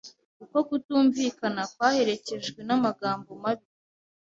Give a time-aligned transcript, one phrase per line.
[0.43, 3.67] Uko kutumvikana kwaherekejwe namagambo mabi